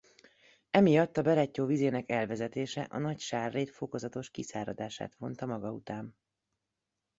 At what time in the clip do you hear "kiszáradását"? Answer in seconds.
4.31-5.15